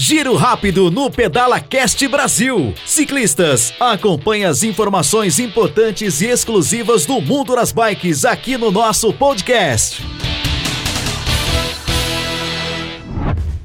Giro 0.00 0.36
rápido 0.36 0.92
no 0.92 1.10
Pedala 1.10 1.58
Cast 1.58 2.06
Brasil. 2.06 2.72
Ciclistas, 2.86 3.74
acompanhe 3.80 4.44
as 4.44 4.62
informações 4.62 5.40
importantes 5.40 6.20
e 6.20 6.26
exclusivas 6.26 7.04
do 7.04 7.20
mundo 7.20 7.56
das 7.56 7.72
bikes 7.72 8.24
aqui 8.24 8.56
no 8.56 8.70
nosso 8.70 9.12
podcast. 9.12 10.06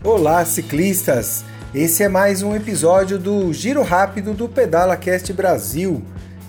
Olá, 0.04 0.44
ciclistas! 0.44 1.46
Esse 1.72 2.02
é 2.02 2.10
mais 2.10 2.42
um 2.42 2.56
episódio 2.56 3.20
do 3.20 3.54
Giro 3.54 3.84
Rápido 3.84 4.34
do 4.34 4.50
Pedala 4.50 4.98
Cast 4.98 5.32
Brasil. 5.34 6.02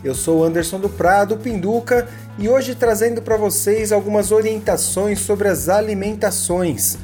Eu 0.02 0.14
sou 0.14 0.42
Anderson 0.42 0.80
do 0.80 0.88
Prado, 0.88 1.36
Pinduca, 1.36 2.08
e 2.38 2.48
hoje 2.48 2.74
trazendo 2.74 3.20
para 3.20 3.36
vocês 3.36 3.92
algumas 3.92 4.32
orientações 4.32 5.20
sobre 5.20 5.46
as 5.46 5.68
alimentações 5.68 6.96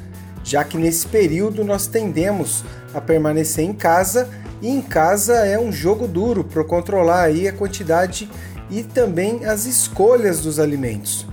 já 0.51 0.65
que 0.65 0.77
nesse 0.77 1.07
período 1.07 1.65
nós 1.65 1.87
tendemos 1.87 2.65
a 2.93 3.01
permanecer 3.01 3.65
em 3.65 3.73
casa 3.73 4.29
e 4.61 4.69
em 4.69 4.83
casa 4.83 5.47
é 5.47 5.57
um 5.57 5.71
jogo 5.71 6.09
duro 6.09 6.43
para 6.43 6.65
controlar 6.65 7.23
aí 7.23 7.47
a 7.47 7.53
quantidade 7.53 8.29
e 8.69 8.83
também 8.83 9.45
as 9.45 9.65
escolhas 9.65 10.41
dos 10.41 10.59
alimentos. 10.59 11.25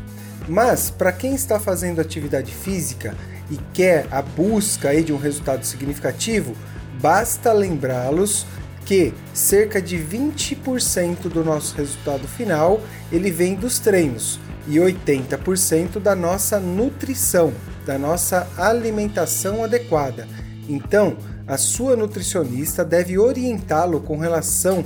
Mas 0.47 0.91
para 0.91 1.11
quem 1.11 1.33
está 1.33 1.59
fazendo 1.59 1.99
atividade 1.99 2.53
física 2.53 3.15
e 3.49 3.57
quer 3.73 4.05
a 4.11 4.21
busca 4.21 4.89
aí 4.89 5.03
de 5.03 5.11
um 5.11 5.17
resultado 5.17 5.65
significativo, 5.65 6.55
basta 7.01 7.51
lembrá-los 7.51 8.45
que 8.85 9.15
cerca 9.33 9.81
de 9.81 9.97
20% 9.97 11.23
do 11.23 11.43
nosso 11.43 11.75
resultado 11.75 12.27
final 12.27 12.79
ele 13.11 13.31
vem 13.31 13.55
dos 13.55 13.79
treinos 13.79 14.39
e 14.67 14.75
80% 14.75 15.99
da 15.99 16.15
nossa 16.15 16.59
nutrição 16.59 17.51
da 17.87 17.97
nossa 17.97 18.45
alimentação 18.57 19.63
adequada. 19.63 20.27
Então, 20.67 21.15
a 21.47 21.57
sua 21.57 21.95
nutricionista 21.95 22.83
deve 22.83 23.17
orientá-lo 23.17 24.01
com 24.01 24.17
relação 24.17 24.83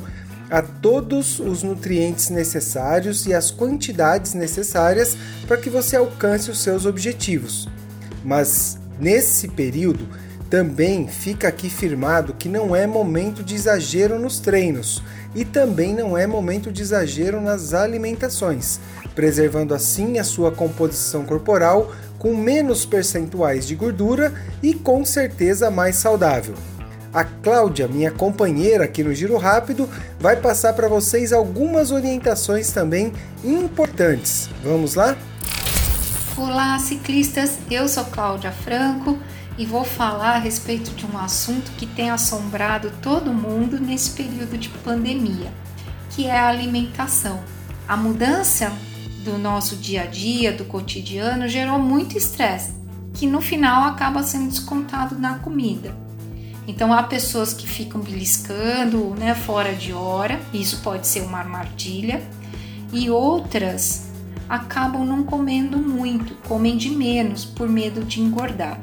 a 0.52 0.62
todos 0.62 1.40
os 1.40 1.64
nutrientes 1.64 2.30
necessários 2.30 3.26
e 3.26 3.34
as 3.34 3.50
quantidades 3.50 4.36
necessárias 4.36 5.18
para 5.48 5.58
que 5.58 5.70
você 5.70 5.96
alcance 5.96 6.52
os 6.52 6.62
seus 6.62 6.86
objetivos. 6.86 7.68
Mas 8.24 8.78
nesse 9.00 9.48
período, 9.48 10.08
também 10.48 11.08
fica 11.08 11.48
aqui 11.48 11.70
firmado 11.70 12.36
que 12.38 12.50
não 12.50 12.76
é 12.76 12.86
momento 12.86 13.42
de 13.42 13.56
exagero 13.56 14.20
nos 14.20 14.40
treinos 14.40 15.02
e 15.34 15.46
também 15.46 15.96
não 15.96 16.18
é 16.18 16.28
momento 16.28 16.72
de 16.72 16.82
exagero 16.82 17.40
nas 17.40 17.74
alimentações, 17.74 18.80
preservando 19.16 19.74
assim 19.74 20.20
a 20.20 20.24
sua 20.26 20.52
composição 20.52 21.26
corporal 21.26 21.90
com 22.22 22.36
menos 22.36 22.86
percentuais 22.86 23.66
de 23.68 23.74
gordura 23.74 24.32
e 24.62 24.76
com 24.76 25.04
certeza 25.04 25.72
mais 25.72 25.96
saudável. 25.96 26.54
A 27.12 27.24
Cláudia, 27.24 27.88
minha 27.88 28.12
companheira 28.12 28.84
aqui 28.84 29.04
no 29.04 29.12
Giro 29.12 29.38
Rápido, 29.38 29.90
vai 30.20 30.36
passar 30.36 30.74
para 30.74 30.88
vocês 30.88 31.34
algumas 31.34 31.90
orientações 31.90 32.72
também 32.72 33.12
importantes. 33.44 34.52
Vamos 34.64 34.94
lá? 34.94 35.18
Olá, 36.38 36.78
ciclistas! 36.78 37.58
Eu 37.72 37.88
sou 37.88 38.06
Cláudia 38.06 38.52
Franco 38.52 39.18
e 39.58 39.66
vou 39.66 39.84
falar 39.84 40.36
a 40.36 40.40
respeito 40.40 40.92
de 40.92 41.08
um 41.08 41.18
assunto 41.18 41.72
que 41.72 41.88
tem 41.88 42.12
assombrado 42.12 42.92
todo 43.02 43.34
mundo 43.34 43.80
nesse 43.80 44.12
período 44.12 44.60
de 44.60 44.70
pandemia, 44.70 45.52
que 46.12 46.28
é 46.28 46.38
a 46.38 46.50
alimentação. 46.50 47.44
A 47.88 47.98
mudança 47.98 48.72
do 49.24 49.38
nosso 49.38 49.76
dia 49.76 50.04
a 50.04 50.06
dia, 50.06 50.52
do 50.52 50.66
cotidiano, 50.66 51.48
gerou 51.48 51.80
muito 51.80 52.18
estresse, 52.18 52.74
que 53.14 53.28
no 53.28 53.42
final 53.42 53.84
acaba 53.84 54.24
sendo 54.24 54.50
descontado 54.50 55.18
na 55.18 55.40
comida. 55.40 55.96
Então 56.68 56.94
há 56.94 57.04
pessoas 57.04 57.54
que 57.54 57.68
ficam 57.68 58.02
beliscando, 58.02 59.16
né, 59.18 59.36
fora 59.36 59.74
de 59.74 59.94
hora, 59.94 60.40
isso 60.54 60.82
pode 60.82 61.08
ser 61.08 61.22
uma 61.22 61.40
armadilha, 61.40 62.22
e 62.92 63.10
outras 63.10 64.10
acabam 64.48 65.06
não 65.06 65.24
comendo 65.24 65.78
muito, 65.78 66.36
comem 66.48 66.76
de 66.76 66.90
menos 66.90 67.46
por 67.46 67.70
medo 67.70 68.04
de 68.04 68.22
engordar. 68.22 68.80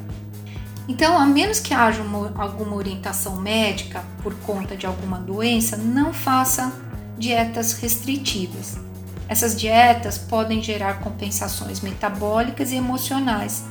Então, 0.88 1.18
a 1.18 1.26
menos 1.26 1.60
que 1.60 1.74
haja 1.74 2.00
uma, 2.00 2.32
alguma 2.34 2.74
orientação 2.74 3.36
médica 3.36 4.02
por 4.22 4.34
conta 4.36 4.74
de 4.74 4.86
alguma 4.86 5.18
doença, 5.18 5.76
não 5.76 6.14
faça 6.14 6.72
dietas 7.18 7.74
restritivas. 7.74 8.87
Essas 9.28 9.54
dietas 9.54 10.16
podem 10.16 10.62
gerar 10.62 11.00
compensações 11.00 11.80
metabólicas 11.80 12.72
e 12.72 12.76
emocionais 12.76 13.64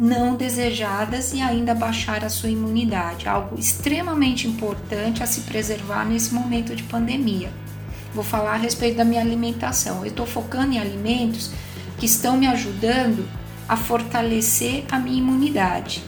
não 0.00 0.34
desejadas 0.34 1.34
e 1.34 1.42
ainda 1.42 1.74
baixar 1.74 2.24
a 2.24 2.30
sua 2.30 2.48
imunidade, 2.48 3.28
algo 3.28 3.60
extremamente 3.60 4.48
importante 4.48 5.22
a 5.22 5.26
se 5.26 5.42
preservar 5.42 6.06
nesse 6.06 6.32
momento 6.32 6.74
de 6.74 6.82
pandemia. 6.84 7.50
Vou 8.14 8.24
falar 8.24 8.54
a 8.54 8.56
respeito 8.56 8.96
da 8.96 9.04
minha 9.04 9.20
alimentação. 9.20 9.98
Eu 9.98 10.06
estou 10.06 10.24
focando 10.24 10.72
em 10.72 10.78
alimentos 10.78 11.50
que 11.98 12.06
estão 12.06 12.38
me 12.38 12.46
ajudando 12.46 13.28
a 13.68 13.76
fortalecer 13.76 14.84
a 14.90 14.98
minha 14.98 15.18
imunidade. 15.18 16.02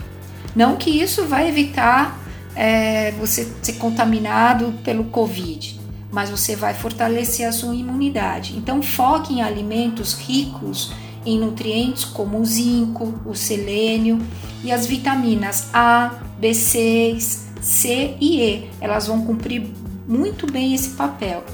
Não 0.57 0.77
que 0.77 0.89
isso 0.89 1.27
vai 1.27 1.47
evitar 1.47 2.19
é, 2.57 3.11
você 3.13 3.47
ser 3.63 3.75
contaminado 3.75 4.73
pelo 4.83 5.05
Covid, 5.05 5.79
mas 6.13 6.31
você 6.31 6.55
vai 6.55 6.75
fortalecer 6.75 7.49
a 7.49 7.53
sua 7.53 7.75
imunidade. 7.75 8.55
Então, 8.57 8.83
foque 8.83 9.33
em 9.33 9.43
alimentos 9.43 10.13
ricos 10.15 10.93
em 11.25 11.39
nutrientes 11.39 12.05
como 12.05 12.39
o 12.41 12.45
zinco, 12.45 13.15
o 13.25 13.35
selênio 13.35 14.19
e 14.63 14.71
as 14.71 14.87
vitaminas 14.87 15.69
A, 15.73 16.19
B6, 16.41 17.39
C 17.61 18.17
e 18.21 18.41
E. 18.43 18.71
Elas 18.81 19.07
vão 19.07 19.25
cumprir 19.25 19.67
muito 20.07 20.51
bem 20.51 20.75
esse 20.75 20.91
papel. 20.91 21.45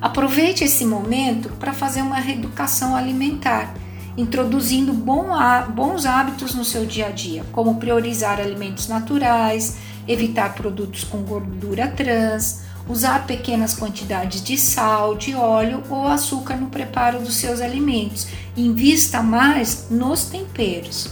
Aproveite 0.00 0.64
esse 0.64 0.84
momento 0.84 1.48
para 1.50 1.72
fazer 1.72 2.02
uma 2.02 2.18
reeducação 2.18 2.96
alimentar, 2.96 3.72
introduzindo 4.16 4.92
bons 4.92 6.04
hábitos 6.04 6.54
no 6.54 6.64
seu 6.64 6.84
dia 6.84 7.06
a 7.06 7.10
dia, 7.10 7.44
como 7.52 7.76
priorizar 7.76 8.40
alimentos 8.40 8.88
naturais, 8.88 9.78
evitar 10.08 10.54
produtos 10.54 11.04
com 11.04 11.18
gordura 11.18 11.86
trans, 11.86 12.62
usar 12.88 13.26
pequenas 13.26 13.74
quantidades 13.74 14.42
de 14.42 14.56
sal, 14.56 15.14
de 15.14 15.34
óleo 15.34 15.82
ou 15.88 16.06
açúcar 16.06 16.56
no 16.56 16.68
preparo 16.68 17.20
dos 17.20 17.36
seus 17.36 17.60
alimentos. 17.60 18.26
Invista 18.56 19.22
mais 19.22 19.86
nos 19.90 20.24
temperos. 20.24 21.10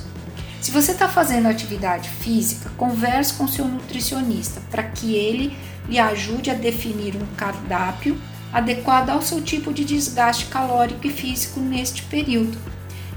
Se 0.61 0.71
você 0.71 0.93
está 0.93 1.09
fazendo 1.09 1.49
atividade 1.49 2.09
física, 2.09 2.71
converse 2.77 3.35
com 3.35 3.49
seu 3.49 3.67
nutricionista 3.67 4.61
para 4.71 4.83
que 4.83 5.15
ele 5.15 5.57
lhe 5.89 5.99
ajude 5.99 6.51
a 6.51 6.55
definir 6.55 7.17
um 7.17 7.35
cardápio 7.35 8.17
adequado 8.53 9.11
ao 9.11 9.23
seu 9.23 9.41
tipo 9.41 9.73
de 9.73 9.85
desgaste 9.85 10.47
calórico 10.47 11.07
e 11.07 11.11
físico 11.11 11.61
neste 11.61 12.03
período. 12.03 12.59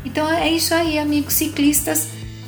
Então 0.05 0.29
é 0.29 0.49
isso 0.49 0.73
aí, 0.73 0.97
amigos 0.97 1.33
ciclistas. 1.33 2.07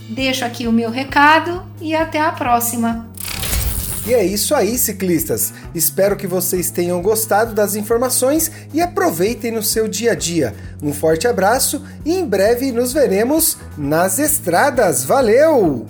Deixo 0.09 0.45
aqui 0.45 0.67
o 0.67 0.71
meu 0.71 0.91
recado 0.91 1.63
e 1.81 1.95
até 1.95 2.21
a 2.21 2.31
próxima. 2.31 3.09
E 4.07 4.13
é 4.13 4.23
isso 4.23 4.53
aí, 4.53 4.77
ciclistas. 4.77 5.51
Espero 5.73 6.15
que 6.15 6.27
vocês 6.27 6.69
tenham 6.69 7.01
gostado 7.01 7.55
das 7.55 7.75
informações 7.75 8.51
e 8.71 8.79
aproveitem 8.79 9.51
no 9.51 9.63
seu 9.63 9.87
dia 9.87 10.11
a 10.11 10.15
dia. 10.15 10.53
Um 10.81 10.93
forte 10.93 11.27
abraço 11.27 11.83
e 12.05 12.13
em 12.13 12.23
breve 12.23 12.71
nos 12.71 12.93
veremos 12.93 13.57
nas 13.75 14.19
estradas. 14.19 15.03
Valeu! 15.03 15.87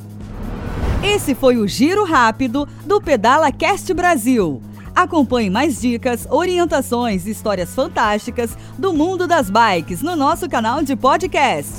Esse 1.03 1.35
foi 1.35 1.57
o 1.57 1.67
Giro 1.67 2.05
Rápido 2.05 2.67
do 2.85 3.01
Pedala 3.01 3.51
Cast 3.51 3.93
Brasil. 3.93 4.61
Acompanhe 4.95 5.49
mais 5.49 5.81
dicas, 5.81 6.25
orientações 6.29 7.27
e 7.27 7.31
histórias 7.31 7.75
fantásticas 7.75 8.57
do 8.77 8.93
mundo 8.93 9.27
das 9.27 9.49
bikes 9.49 10.01
no 10.01 10.15
nosso 10.15 10.47
canal 10.47 10.81
de 10.81 10.95
podcast. 10.95 11.73